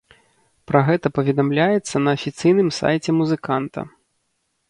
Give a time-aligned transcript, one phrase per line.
[0.69, 3.79] Пра гэта паведамляецца на афіцыйным сайце музыканта.